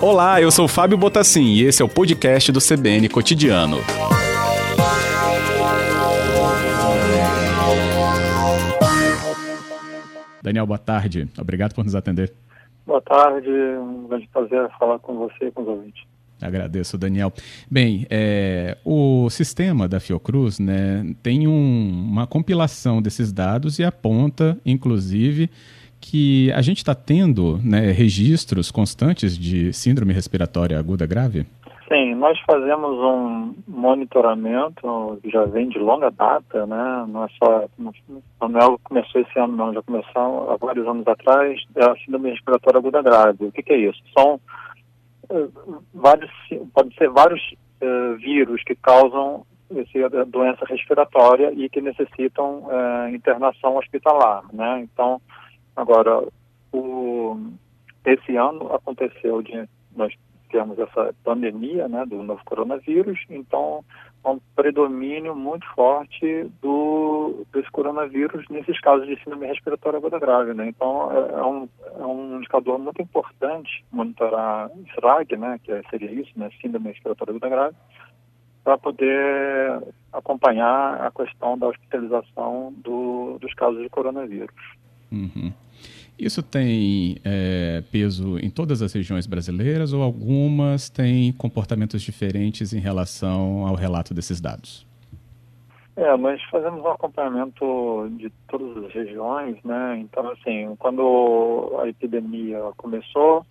[0.00, 3.78] Olá, eu sou Fábio Botassin e esse é o podcast do CBN Cotidiano.
[10.42, 11.28] Daniel, boa tarde.
[11.38, 12.32] Obrigado por nos atender.
[12.84, 16.02] Boa tarde, um grande prazer falar com você e com os ouvintes.
[16.42, 17.32] Agradeço, Daniel.
[17.70, 24.58] Bem, é, o sistema da Fiocruz né, tem um, uma compilação desses dados e aponta,
[24.66, 25.48] inclusive,
[26.02, 31.46] que a gente está tendo né, registros constantes de síndrome respiratória aguda grave?
[31.88, 37.04] Sim, nós fazemos um monitoramento que já vem de longa data, né?
[37.06, 40.86] Não é só não é algo que começou esse ano, não, já começou há vários
[40.88, 43.44] anos atrás, é a síndrome respiratória aguda grave.
[43.44, 44.02] O que, que é isso?
[44.16, 44.40] São
[45.30, 46.30] uh, vários,
[46.74, 47.42] pode ser vários
[47.82, 54.80] uh, vírus que causam essa doença respiratória e que necessitam uh, internação hospitalar, né?
[54.82, 55.20] Então,
[55.76, 56.26] agora
[56.72, 57.36] o
[58.04, 60.12] esse ano aconteceu de nós
[60.52, 63.82] temos essa pandemia né, do novo coronavírus, então
[64.22, 70.52] há um predomínio muito forte do, desse coronavírus nesses casos de síndrome respiratória aguda grave.
[70.52, 70.68] Né?
[70.68, 76.30] Então é, é, um, é um indicador muito importante monitorar SRAG, né, que seria isso,
[76.36, 77.76] né, síndrome respiratória aguda grave,
[78.62, 84.54] para poder acompanhar a questão da hospitalização do, dos casos de coronavírus.
[85.10, 85.52] Uhum.
[86.18, 92.78] Isso tem é, peso em todas as regiões brasileiras ou algumas têm comportamentos diferentes em
[92.78, 94.86] relação ao relato desses dados?
[95.96, 99.98] É, nós fazemos um acompanhamento de todas as regiões, né?
[99.98, 103.44] Então, assim, quando a epidemia começou,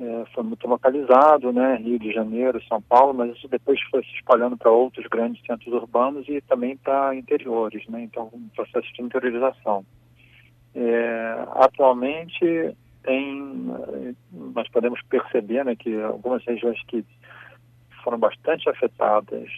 [0.00, 1.76] é, foi muito localizado, né?
[1.76, 5.72] Rio de Janeiro, São Paulo, mas isso depois foi se espalhando para outros grandes centros
[5.74, 8.02] urbanos e também para interiores, né?
[8.02, 9.84] Então, um processo de interiorização.
[10.74, 13.66] É, atualmente tem,
[14.32, 17.04] nós podemos perceber né, que algumas regiões que
[18.02, 19.48] foram bastante afetadas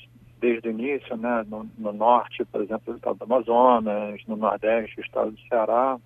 [0.40, 5.00] desde o início, né, no, no norte, por exemplo, o estado do Amazonas, no nordeste,
[5.00, 5.98] o estado do Ceará,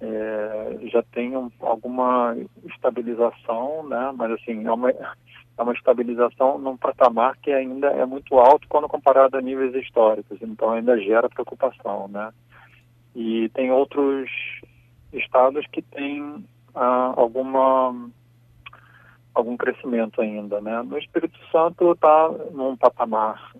[0.00, 6.76] é, já tem um, alguma estabilização, né, mas assim, é uma, é uma estabilização num
[6.76, 12.08] patamar que ainda é muito alto quando comparado a níveis históricos, então ainda gera preocupação,
[12.08, 12.30] né.
[13.14, 14.30] E tem outros
[15.12, 18.10] estados que têm ah, alguma
[19.34, 20.82] algum crescimento ainda, né?
[20.82, 23.52] No Espírito Santo está num patamar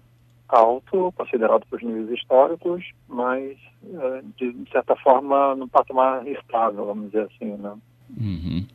[0.49, 7.23] alto, considerado por níveis históricos, mas eh, de certa forma num patamar estável, vamos dizer
[7.35, 7.73] assim, né?
[8.21, 8.67] Uhum.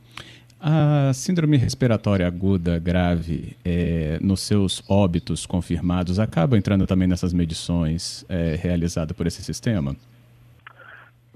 [0.59, 8.25] A síndrome respiratória aguda grave, é, nos seus óbitos confirmados, acaba entrando também nessas medições
[8.27, 9.95] é, realizadas por esse sistema?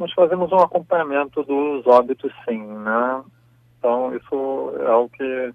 [0.01, 3.23] Nós fazemos um acompanhamento dos óbitos, sim, né?
[3.77, 5.53] Então, isso é o que...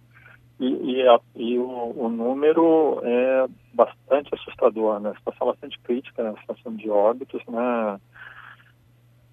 [0.59, 5.13] E, e, a, e o, o, número é bastante assustador, né?
[5.19, 6.35] Situação bastante crítica, né?
[6.41, 8.01] situação de óbitos, né?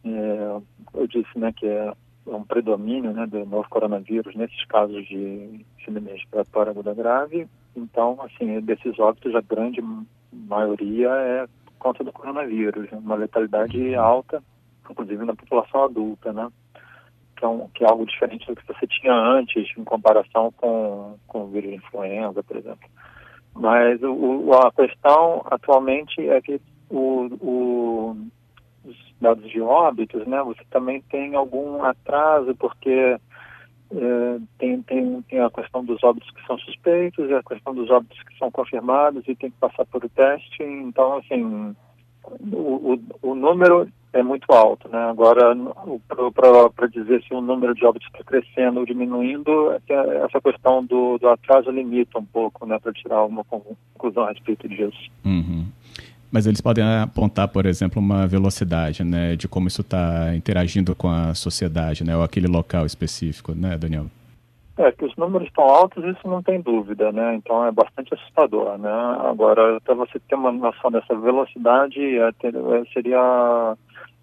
[0.03, 0.61] É,
[0.95, 1.93] eu disse, né, que é
[2.27, 7.47] um predomínio, né, do novo coronavírus nesses casos de síndrome respiratória aguda grave.
[7.73, 9.81] Então, assim, desses óbitos, a grande
[10.31, 11.47] maioria é
[11.79, 14.43] conta do coronavírus, uma letalidade alta
[14.89, 16.49] inclusive na população adulta, né?
[17.35, 21.43] Que é, que é algo diferente do que você tinha antes, em comparação com, com
[21.43, 22.89] o vírus de influenza, por exemplo.
[23.55, 28.17] Mas o, a questão atualmente é que o, o,
[28.83, 33.17] os dados de óbitos, né, você também tem algum atraso, porque
[33.95, 37.89] é, tem, tem, tem a questão dos óbitos que são suspeitos e a questão dos
[37.91, 40.63] óbitos que são confirmados e tem que passar por o teste.
[40.63, 41.75] Então, assim,
[42.51, 45.09] o, o, o número é muito alto, né?
[45.09, 45.55] Agora,
[46.75, 51.27] para dizer se o número de óbitos está crescendo ou diminuindo, essa questão do, do
[51.27, 52.77] atraso limita um pouco, né?
[52.79, 55.09] Para tirar uma conclusão a respeito disso.
[55.25, 55.65] Uhum.
[56.31, 59.35] Mas eles podem apontar, por exemplo, uma velocidade, né?
[59.35, 62.15] De como isso está interagindo com a sociedade, né?
[62.15, 64.05] Ou aquele local específico, né, Daniel?
[64.75, 67.35] É, que os números estão altos, isso não tem dúvida, né?
[67.35, 68.89] Então é bastante assustador, né?
[69.23, 73.77] Agora, para você ter uma noção dessa velocidade, é, ter, é, seria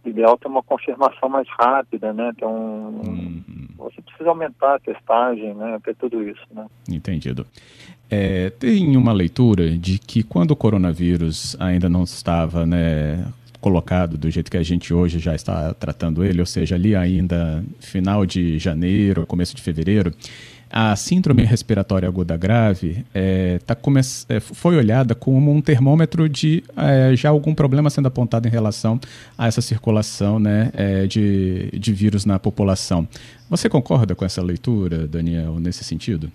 [0.05, 2.33] ideal ter uma confirmação mais rápida, né?
[2.39, 3.43] Ter um, uhum.
[3.79, 5.79] Você precisa aumentar a testagem, né?
[5.85, 6.67] Ter tudo isso, né?
[6.89, 7.47] Entendido.
[8.11, 13.25] É, tem uma leitura de que quando o coronavírus ainda não estava, né,
[13.61, 17.63] colocado do jeito que a gente hoje já está tratando ele, ou seja, ali ainda
[17.79, 20.13] final de janeiro, começo de fevereiro,
[20.71, 24.01] a síndrome respiratória aguda grave é, tá come...
[24.29, 29.01] É, foi olhada como um termômetro de é, já algum problema sendo apontado em relação
[29.37, 33.07] a essa circulação né, é, de, de vírus na população.
[33.49, 36.31] Você concorda com essa leitura, Daniel, nesse sentido?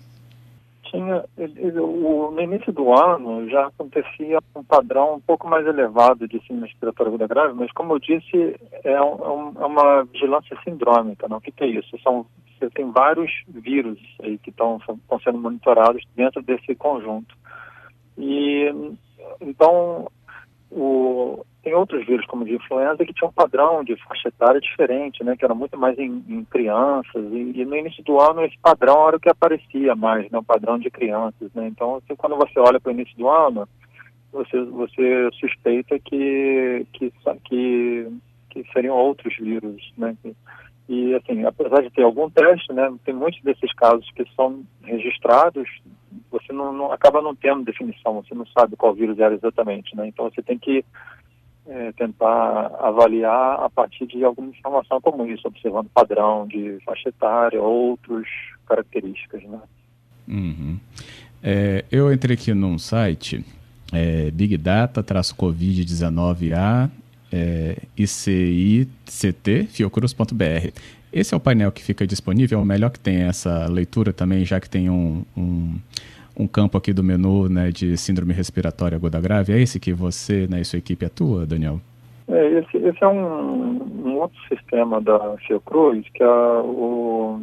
[0.96, 6.68] tinha, no início do ano já acontecia um padrão um pouco mais elevado de síndrome
[6.68, 11.36] respiratória aguda grave, mas como eu disse, é, um, é uma vigilância sindrômica, não?
[11.38, 11.98] O que, que é isso?
[12.02, 12.26] São,
[12.58, 14.80] você tem vários vírus aí que estão
[15.22, 17.36] sendo monitorados dentro desse conjunto.
[18.18, 18.72] E
[19.40, 20.10] então
[20.70, 25.24] o, tem outros vírus, como de influenza, que tinham um padrão de faixa etária diferente,
[25.24, 28.56] né, que era muito mais em, em crianças, e, e, no início do ano esse
[28.58, 31.52] padrão era o que aparecia mais, né, o padrão de crianças.
[31.54, 31.66] Né?
[31.66, 33.68] Então, assim, quando você olha para o início do ano,
[34.32, 37.12] você, você suspeita que, que,
[37.44, 38.12] que,
[38.50, 39.92] que seriam outros vírus.
[39.96, 40.16] Né?
[40.88, 45.68] E, assim, apesar de ter algum teste, né, tem muitos desses casos que são registrados,
[46.30, 49.96] você não, não acaba não tendo definição, você não sabe qual vírus era exatamente.
[49.96, 50.06] Né?
[50.06, 50.84] Então, você tem que
[51.66, 57.60] é, tentar avaliar a partir de alguma informação como isso, observando padrão de faixa etária,
[57.60, 58.24] outras
[58.66, 59.58] características, né?
[60.28, 60.78] Uhum.
[61.42, 63.44] É, eu entrei aqui num site,
[63.92, 66.88] é, Big Data-Covid-19A,
[67.36, 70.70] é, ICICT, fiocruz.br.
[71.12, 74.44] Esse é o painel que fica disponível, é o melhor que tem essa leitura também,
[74.44, 75.74] já que tem um, um
[76.38, 79.52] um campo aqui do menu né, de síndrome respiratória aguda grave.
[79.52, 81.80] É esse que você né, e sua equipe atua, Daniel?
[82.28, 87.40] É, esse, esse é um, um, outro sistema da Fiocruz que é o,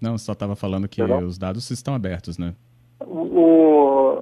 [0.00, 1.26] não, só estava falando que perdão?
[1.26, 2.54] os dados estão abertos, né?
[3.00, 4.20] O,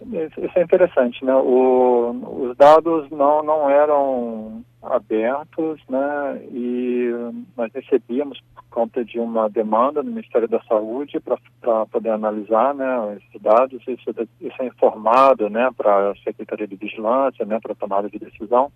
[0.00, 1.34] isso é interessante, né?
[1.34, 6.40] O, os dados não, não eram abertos, né?
[6.52, 7.10] E
[7.56, 8.40] nós recebíamos
[8.80, 13.18] conta de uma demanda no Ministério da Saúde para poder analisar, né?
[13.18, 14.10] Esses dados, isso,
[14.40, 15.70] isso é informado, né?
[15.76, 17.60] Para a Secretaria de Vigilância, né?
[17.60, 18.72] Para tomada de decisão.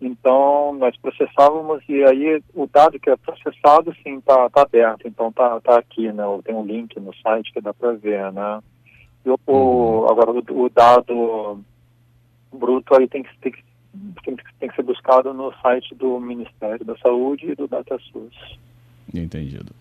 [0.00, 5.08] Então, nós processávamos e aí o dado que é processado, sim, está tá aberto.
[5.08, 6.22] Então, está tá aqui, né?
[6.44, 8.60] Tem um link no site que dá para ver, né?
[9.24, 10.08] E o, uhum.
[10.08, 11.58] agora, o, o, dado
[12.52, 13.64] bruto aí tem que, tem, que,
[14.22, 18.56] tem, que, tem que ser buscado no site do Ministério da Saúde e do DataSUS.
[19.14, 19.72] Entendido.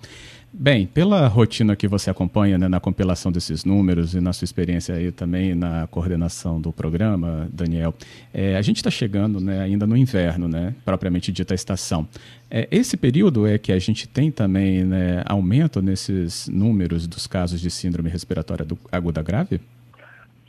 [0.57, 4.95] Bem, pela rotina que você acompanha né, na compilação desses números e na sua experiência
[4.95, 7.93] aí também na coordenação do programa, Daniel,
[8.33, 12.07] é, a gente está chegando né, ainda no inverno, né, propriamente dita a estação.
[12.49, 17.59] É, esse período é que a gente tem também né, aumento nesses números dos casos
[17.59, 19.59] de síndrome respiratória do, aguda grave?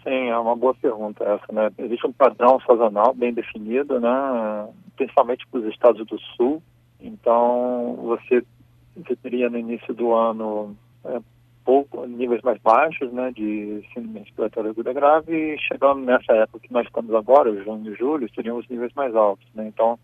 [0.05, 1.69] Sim, é uma boa pergunta essa, né?
[1.79, 4.69] Existe um padrão sazonal bem definido, né?
[4.95, 6.63] Principalmente para os estados do sul.
[7.01, 8.45] Então, você
[9.03, 11.21] você teria no início do ano é,
[11.67, 16.73] pouco, níveis mais baixos né, de síndrome respiratória aguda grave e chegando nessa época que
[16.73, 19.47] nós estamos agora, junho e julho, seriam os níveis mais altos.
[19.53, 19.67] Né?
[19.67, 19.99] Então,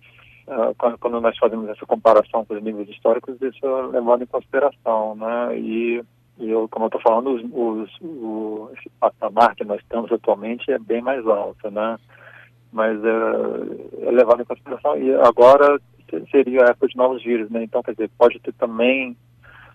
[0.48, 4.26] uh, quando, quando, nós fazemos essa comparação com os níveis históricos, isso é levado em
[4.26, 5.14] consideração.
[5.14, 5.58] Né?
[5.58, 6.04] E,
[6.38, 10.70] e eu, como eu estou falando, os, os, o, esse patamar que nós temos atualmente
[10.72, 11.70] é bem mais alto.
[11.70, 11.96] Né?
[12.72, 14.96] Mas é, é levado em consideração.
[14.96, 15.80] E agora
[16.30, 17.64] seria a época de novos vírus, né?
[17.64, 19.16] Então, quer dizer, pode ter também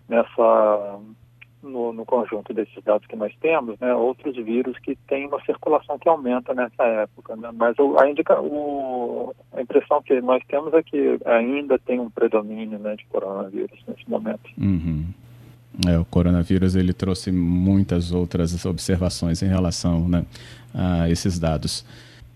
[0.08, 1.00] nessa
[1.62, 5.98] no, no, conjunto desses dados que nós temos, né, outros vírus que têm uma circulação
[5.98, 7.36] que aumenta nessa época.
[7.36, 7.50] Né?
[7.54, 12.10] Mas o, a, indica, o, a impressão que nós temos é que ainda tem um
[12.10, 14.50] predomínio né, de coronavírus nesse momento.
[14.58, 15.06] Uhum.
[15.88, 20.26] É, o coronavírus ele trouxe muitas outras observações em relação né,
[20.74, 21.86] a esses dados.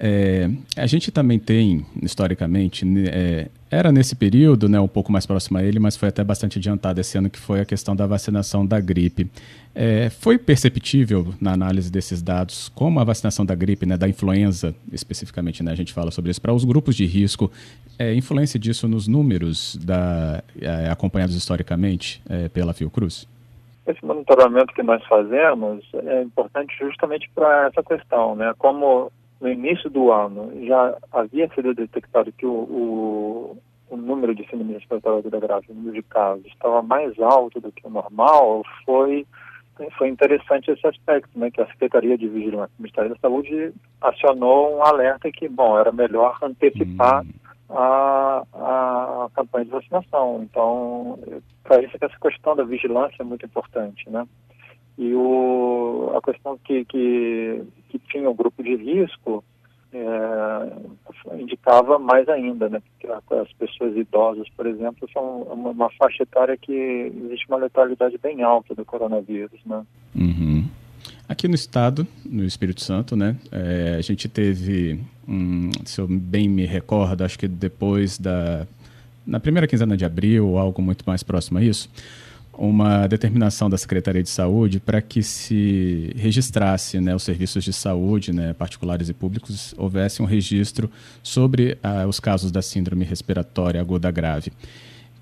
[0.04, 5.60] É, a gente também tem, historicamente, é, era nesse período, né, um pouco mais próximo
[5.60, 8.66] a ele, mas foi até bastante adiantado esse ano, que foi a questão da vacinação
[8.66, 9.30] da gripe.
[9.76, 14.74] É, foi perceptível na análise desses dados como a vacinação da gripe, né, da influenza
[14.92, 17.52] especificamente, né, a gente fala sobre isso, para os grupos de risco,
[18.00, 23.28] é, influência disso nos números da, é, acompanhados historicamente é, pela Fiocruz?
[23.86, 28.54] Esse monitoramento que nós fazemos é importante justamente para essa questão, né?
[28.58, 33.58] Como no início do ano já havia sido detectado que o, o,
[33.90, 37.72] o número de síndrome respiratória aguda grave, o número de casos, estava mais alto do
[37.72, 39.26] que o normal, foi
[39.98, 44.78] foi interessante esse aspecto, né, que a Secretaria de Vigilância do Ministério da Saúde acionou
[44.78, 47.30] um alerta que, bom, era melhor antecipar hum.
[47.70, 50.44] a, a campanha de vacinação.
[50.44, 51.18] Então,
[51.64, 54.28] para isso, essa questão da vigilância é muito importante, né?
[54.98, 59.44] E o, a questão que, que, que tinha um grupo de risco
[59.94, 62.82] é, indicava mais ainda, né?
[62.82, 68.18] Porque as pessoas idosas, por exemplo, são uma, uma, faixa etária que existe uma letalidade
[68.18, 69.84] bem alta do coronavírus, né?
[70.16, 70.66] Uhum.
[71.28, 76.48] Aqui no estado, no Espírito Santo, né, é, a gente teve, um, se eu bem
[76.48, 78.68] me recordo, acho que depois da
[79.26, 81.90] na primeira quinzena de abril, ou algo muito mais próximo a isso,
[82.58, 88.34] uma determinação da Secretaria de Saúde para que se registrasse né, os serviços de saúde,
[88.34, 90.92] né, particulares e públicos, houvesse um registro
[91.24, 94.52] sobre ah, os casos da síndrome respiratória aguda grave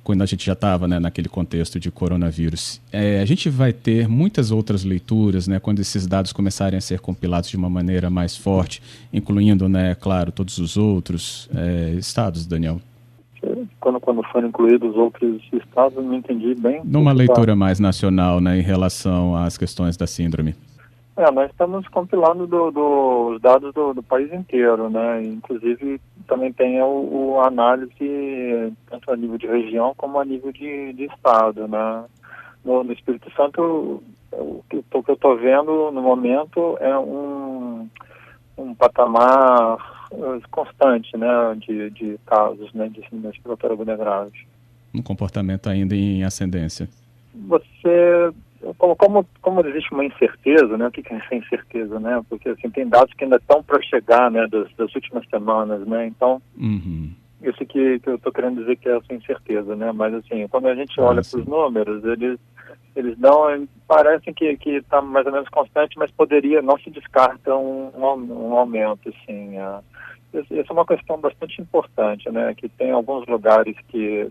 [0.09, 2.81] quando a gente já estava né, naquele contexto de coronavírus.
[2.91, 6.99] É, a gente vai ter muitas outras leituras, né, quando esses dados começarem a ser
[6.99, 8.81] compilados de uma maneira mais forte,
[9.13, 12.81] incluindo, né, claro, todos os outros é, estados, Daniel
[13.79, 16.81] quando, quando foram incluídos outros estados, não entendi bem.
[16.83, 20.55] Numa leitura mais nacional, né, em relação às questões da síndrome.
[21.15, 25.21] É, nós estamos compilando dos do, dados do, do, país inteiro, né?
[25.21, 30.93] Inclusive também tem o, o, análise tanto a nível de região como a nível de,
[30.93, 32.05] de estado, né?
[32.63, 37.89] No, no Espírito Santo, o que, o que eu estou vendo no momento é um,
[38.57, 39.98] um patamar
[40.51, 44.47] constante né, de, de casos né, de síndrome respiratória aguda grave.
[44.93, 46.89] Um comportamento ainda em ascendência.
[47.47, 48.31] Você,
[48.77, 52.21] como, como, como existe uma incerteza, né, o que é essa incerteza, né?
[52.27, 56.07] Porque assim, tem dados que ainda estão para chegar né, das, das, últimas semanas, né?
[56.07, 57.11] Então, uhum.
[57.41, 59.91] Isso que, que eu estou querendo dizer que é essa incerteza, né?
[59.91, 62.39] Mas assim, quando a gente olha para os números, eles
[62.95, 67.91] eles dão, parecem que está mais ou menos constante, mas poderia, não se descarta um,
[67.95, 69.57] um, um aumento, assim.
[69.57, 69.79] É.
[70.33, 72.53] Essa é uma questão bastante importante, né?
[72.55, 74.29] Que tem alguns lugares que,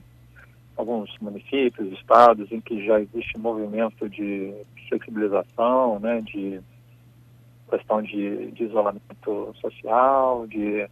[0.76, 4.54] alguns municípios, estados, em que já existe movimento de
[4.88, 6.20] flexibilização, né?
[6.20, 6.60] De
[7.70, 10.88] questão de, de isolamento social, de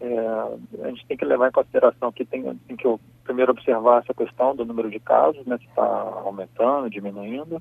[0.00, 2.86] é, a gente tem que levar em consideração que tem, tem que
[3.24, 5.84] primeiro observar essa questão do número de casos, né, se está
[6.24, 7.60] aumentando, diminuindo.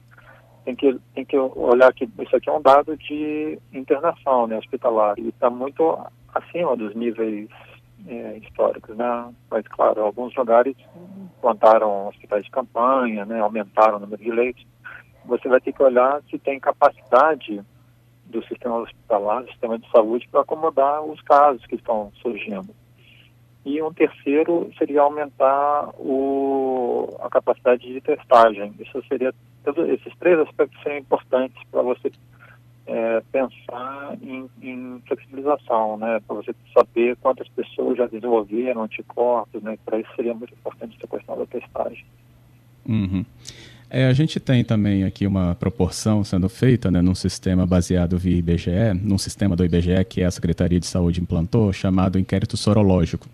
[0.63, 5.17] Tem que, tem que olhar que isso aqui é um dado de internação né, hospitalar
[5.17, 5.97] e está muito
[6.33, 7.49] acima dos níveis
[8.05, 9.33] é, históricos, né?
[9.49, 10.75] Mas, claro, alguns lugares
[11.41, 14.65] plantaram hospitais de campanha, né, aumentaram o número de leitos.
[15.25, 17.63] Você vai ter que olhar se tem capacidade
[18.29, 22.73] do sistema hospitalar, do sistema de saúde, para acomodar os casos que estão surgindo.
[23.65, 28.73] E um terceiro seria aumentar o, a capacidade de testagem.
[28.79, 29.33] Isso seria,
[29.89, 32.11] esses três aspectos seriam importantes para você
[32.85, 36.21] é, pensar em, em, flexibilização, né?
[36.25, 39.77] Para você saber quantas pessoas já desenvolveram anticorpos, né?
[39.83, 42.05] Para isso seria muito importante essa questão da testagem.
[42.87, 43.25] Uhum.
[43.89, 48.37] É, a gente tem também aqui uma proporção sendo feita né, num sistema baseado via
[48.37, 53.27] IBGE, num sistema do IBGE que a Secretaria de Saúde implantou, chamado inquérito sorológico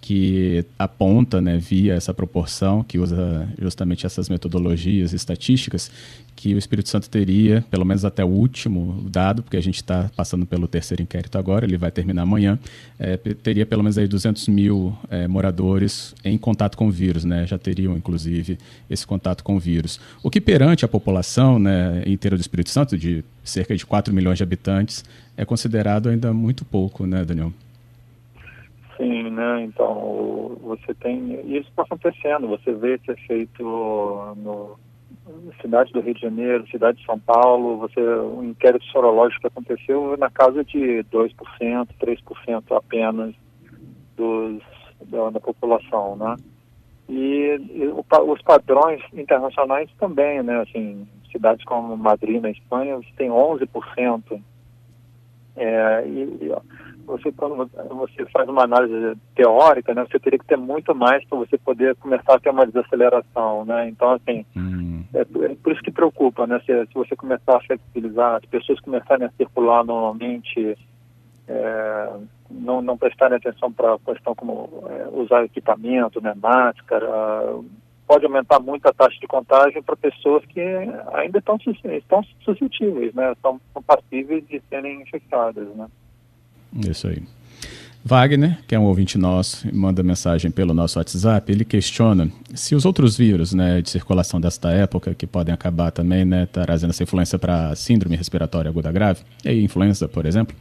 [0.00, 5.90] que aponta, né, via essa proporção, que usa justamente essas metodologias estatísticas,
[6.36, 10.08] que o Espírito Santo teria, pelo menos até o último dado, porque a gente está
[10.14, 12.58] passando pelo terceiro inquérito agora, ele vai terminar amanhã,
[12.96, 17.44] é, teria pelo menos aí 200 mil é, moradores em contato com o vírus, né,
[17.44, 18.56] já teriam, inclusive,
[18.88, 20.00] esse contato com o vírus.
[20.22, 24.38] O que perante a população né, inteira do Espírito Santo, de cerca de 4 milhões
[24.38, 25.04] de habitantes,
[25.36, 27.52] é considerado ainda muito pouco, né, Daniel?
[28.98, 29.62] Sim, né?
[29.62, 31.34] Então, você tem.
[31.56, 33.62] Isso está acontecendo, você vê esse efeito
[34.36, 34.76] no
[35.60, 40.16] cidade do Rio de Janeiro, cidade de São Paulo, você um inquérito sorológico que aconteceu
[40.16, 41.34] na casa de 2%,
[42.00, 43.34] 3% apenas
[44.16, 44.62] dos,
[45.06, 46.36] da, da, população, né?
[47.08, 50.60] E, e o, os padrões internacionais também, né?
[50.62, 54.42] Assim, cidades como Madrid, na Espanha, você tem 11%.
[55.56, 56.52] É, e, e
[57.08, 61.38] você quando você faz uma análise teórica, né, você teria que ter muito mais para
[61.38, 63.88] você poder começar a ter uma desaceleração, né?
[63.88, 65.02] Então assim, hum.
[65.14, 66.60] é, é, por isso que preocupa, né?
[66.60, 70.76] Se, se, você começar a flexibilizar, as pessoas começarem a circular normalmente,
[71.48, 72.12] é,
[72.50, 77.08] não, não prestarem atenção para a questão como é, usar equipamento, né, máscara,
[78.06, 80.60] pode aumentar muito a taxa de contágio para pessoas que
[81.12, 83.34] ainda estão, estão suscetíveis, né?
[83.42, 85.86] São passíveis de serem infectadas, né?
[86.72, 87.22] Isso aí.
[88.04, 92.86] Wagner, que é um ouvinte nosso, manda mensagem pelo nosso WhatsApp, ele questiona se os
[92.86, 97.38] outros vírus né, de circulação desta época, que podem acabar também, né, trazendo essa influência
[97.38, 100.56] para síndrome respiratória aguda grave, e influenza, por exemplo,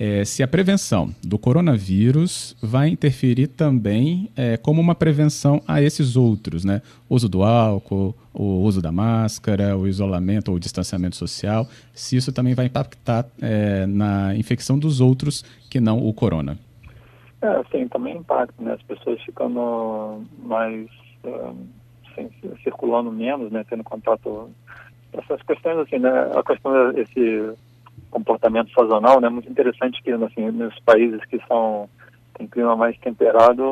[0.00, 6.14] é, se a prevenção do coronavírus vai interferir também é, como uma prevenção a esses
[6.14, 6.82] outros, né?
[7.08, 12.14] O uso do álcool, o uso da máscara, o isolamento ou o distanciamento social, se
[12.14, 16.56] isso também vai impactar é, na infecção dos outros que não o corona.
[17.42, 18.74] É, sim, também impacta, né?
[18.74, 20.86] As pessoas ficando mais
[22.12, 22.30] assim,
[22.62, 23.64] circulando menos, né?
[23.68, 24.48] Tendo contato
[25.12, 26.08] essas questões assim, né?
[26.36, 27.52] A questão desse
[28.10, 29.28] comportamento sazonal, né?
[29.28, 31.88] Muito interessante que assim, nos países que são
[32.38, 33.62] tem clima mais temperado,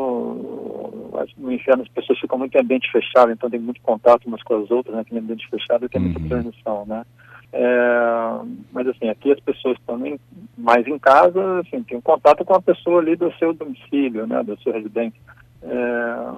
[1.39, 4.57] no inferno as pessoas ficam muito em ambiente fechado, então tem muito contato umas com
[4.61, 5.05] as outras, né?
[5.09, 6.29] Tem ambiente fechado tem muita uhum.
[6.29, 7.05] transmissão, né?
[7.53, 8.41] É,
[8.73, 10.19] mas assim, aqui as pessoas também
[10.59, 14.43] mais em casa, assim, tem um contato com a pessoa ali do seu domicílio, né?
[14.43, 15.21] Da sua residência.
[15.63, 16.31] É,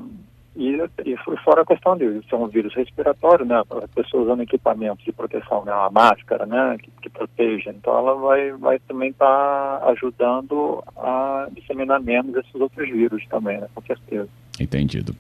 [0.59, 3.63] e, e fora a questão de ser um vírus respiratório, né?
[3.71, 5.71] A pessoa usando equipamentos de proteção, né?
[5.73, 6.77] A máscara, né?
[6.83, 7.71] Que, que proteja.
[7.71, 13.61] Então ela vai, vai também estar tá ajudando a disseminar menos esses outros vírus também,
[13.61, 13.69] né?
[13.73, 14.29] Com certeza.
[14.59, 15.15] Entendido.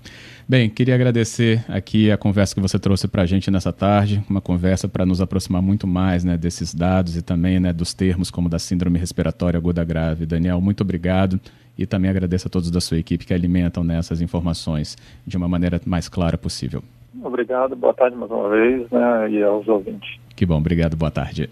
[0.48, 4.40] Bem, queria agradecer aqui a conversa que você trouxe para a gente nessa tarde, uma
[4.40, 8.48] conversa para nos aproximar muito mais né, desses dados e também né, dos termos como
[8.48, 10.26] da síndrome respiratória aguda grave.
[10.26, 11.38] Daniel, muito obrigado
[11.78, 15.80] e também agradeço a todos da sua equipe que alimentam nessas informações de uma maneira
[15.86, 16.82] mais clara possível.
[17.22, 20.18] Obrigado, boa tarde mais uma vez né, e aos ouvintes.
[20.36, 21.46] Que bom, obrigado, boa tarde.